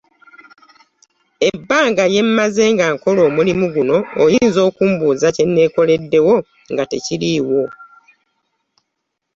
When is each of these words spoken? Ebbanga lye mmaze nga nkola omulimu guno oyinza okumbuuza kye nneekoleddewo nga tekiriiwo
Ebbanga 1.49 2.03
lye 2.11 2.21
mmaze 2.27 2.63
nga 2.73 2.85
nkola 2.93 3.19
omulimu 3.29 3.65
guno 3.75 3.97
oyinza 4.23 4.59
okumbuuza 4.69 5.27
kye 5.35 5.45
nneekoleddewo 5.47 6.35
nga 6.71 6.83
tekiriiwo 6.91 7.63